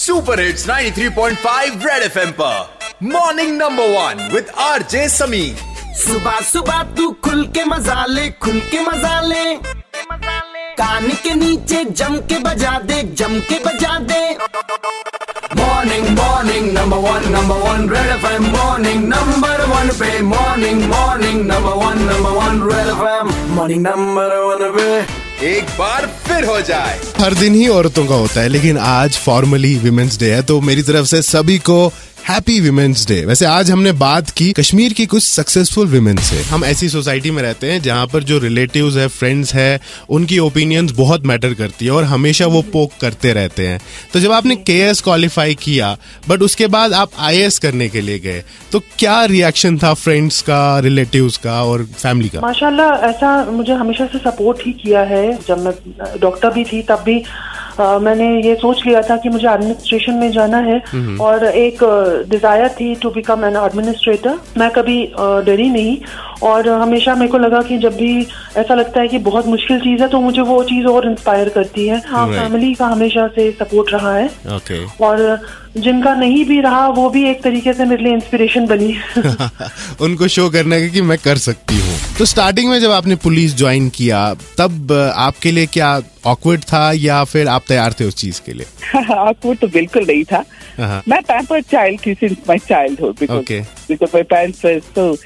[0.00, 2.78] Super hits 93.5 red FM पर.
[3.02, 5.42] Morning number one with RJ Sami
[5.96, 9.44] सुबह सुबह तू खुल के मज़ा ले, खुल के मज़ा ले।
[10.80, 14.22] कान के नीचे जम के बजा दे, जम के बजा दे।
[15.60, 21.84] Morning morning number one number one Red FM morning number one पे morning morning number
[21.84, 25.19] one number one Red FM morning number one पे.
[25.42, 29.74] एक बार फिर हो जाए। हर दिन ही औरतों का होता है, लेकिन आज फॉर्मली
[29.78, 31.92] विमेंस डे है तो मेरी तरफ़ से सभी को
[32.28, 36.64] हैप्पी विमेंस डे वैसे आज हमने बात की कश्मीर की कुछ सक्सेसफुल विमेन से। हम
[36.64, 41.24] ऐसी सोसाइटी में रहते हैं जहाँ पर जो रिलेटिव्स है फ्रेंड्स है, उनकी ओपिनियंस बहुत
[41.26, 43.80] मैटर करती है और हमेशा वो पोक करते रहते हैं।
[44.12, 45.96] तो जब आपने के एस क्वालिफाई किया
[46.28, 50.78] बट उसके बाद आप आई करने के लिए गए तो क्या रिएक्शन था फ्रेंड्स का
[50.78, 52.40] रिलेटिव का और फैमिली का?
[52.40, 55.72] माशाला ऐसा मुझे हमेशा से सपोर्ट ही किया है। जब मैं
[56.20, 57.22] डॉक्टर भी थी, तब भी
[57.80, 60.78] आ, मैंने ये सोच लिया था कि मुझे एडमिनिस्ट्रेशन में जाना है
[61.20, 61.84] और एक
[62.30, 64.98] डिज़ायर थी टू बिकम एन एडमिनिस्ट्रेटर मैं कभी
[65.46, 65.96] डरी नहीं
[66.42, 70.02] और हमेशा मेरे को लगा कि जब भी ऐसा लगता है कि बहुत मुश्किल चीज़
[70.02, 72.42] है तो मुझे वो चीज़ और इंस्पायर करती है। हाँ Right.
[72.42, 75.40] फैमिली का हमेशा से सपोर्ट रहा है। ओके और
[75.76, 78.96] जिनका नहीं भी रहा वो भी एक तरीके से मेरे लिए इंस्पिरेशन बनी।
[80.00, 83.56] उनको शो करना है कि मैं कर सकती हूँ। तो स्टार्टिंग में जब आपने पुलिस
[83.56, 88.40] ज्वाइन किया तब आपके लिए क्या ऑकवर्ड था या फिर आप तैयार थे उस चीज़
[88.46, 88.66] के लिए?
[89.00, 90.44] Awkward तो बिल्कुल नहीं था।
[90.78, 93.52] हाँ। मैं पैम्पर्ड चाइल्ड थी since my childhood because
[93.88, 95.16] because my parents so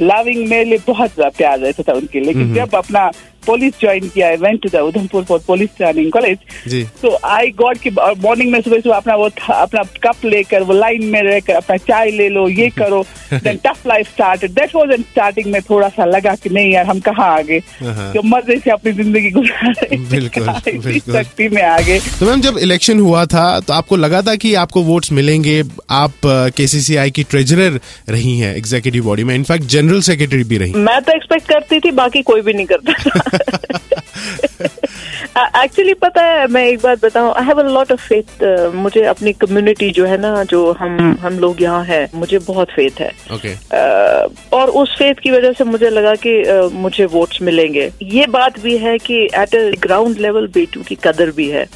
[0.00, 3.10] loving मेरे लिए बहुत ज़्यादा प्यार रहता था उनके हम्म। लेकिन जब अपना
[3.46, 7.78] पुलिस ज्वाइन किया I went to the Udhampur for police training college तो आई गॉड
[7.78, 11.76] की मॉर्निंग में सुबह सुबह अपना वो अपना कप लेकर वो लाइन में रहकर अपना
[11.86, 15.88] चाय ले लो ये करो। Then tough life start that was in starting में थोड़ा
[15.88, 19.30] सा लगा कि नहीं यार हम कहाँ आ गए हाँ। तो मज़े से अपनी ज़िंदगी
[19.30, 20.44] गुजार। रहे बिल्कुल।
[21.12, 24.54] सख्ती में आ गए तो मैम जब इलेक्शन हुआ था तो आपको लगा था कि
[24.56, 25.62] आपको वोट्स मिलेंगे?
[25.90, 31.00] आप केसीसीआई की ट्रेजरर रही हैं एग्जीक्यूटिव बॉडी में। इनफैक्ट जनरल सेक्रेटरी भी रही। मैं
[31.02, 33.35] तो एक्सपेक्ट करती थी बाकी कोई भी नहीं करता
[35.62, 38.42] एक्चुअली पता है मैं एक बात बताऊँ I have a lot of faith
[38.74, 43.00] मुझे अपनी कम्युनिटी जो है ना जो हम हम लोग यहाँ हैं मुझे बहुत फेथ
[43.00, 47.42] है। ओके अ, और उस फेथ की वजह से मुझे लगा कि अ, मुझे वोट्स
[47.42, 51.66] मिलेंगे। ये बात भी है कि एट अ ग्राउंड लेवल बेटू की कदर भी है।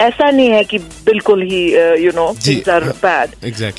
[0.00, 1.64] ऐसा नहीं है कि बिल्कुल ही
[2.04, 2.26] यू नो
[2.70, 3.30] आर बैड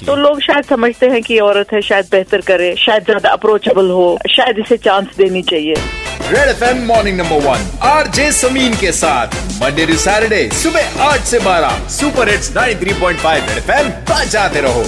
[0.06, 4.18] तो लोग शायद समझते हैं कि औरत है शायद बेहतर करे शायद ज़्यादा अप्रोचेबल हो
[4.30, 5.76] शायद इसे चांस देनी चाहिए।
[6.28, 9.36] Red F M morning number one R J Sameen के साथ.
[9.62, 11.88] मंडे टू सैटरडे सुबह आठ से बारह.
[11.90, 14.84] Super hits 93.5 Red F M बजाते रहो.